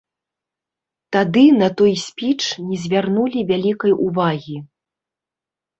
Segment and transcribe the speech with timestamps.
[1.15, 4.57] Тады на той спіч не звярнулі вялікай увагі.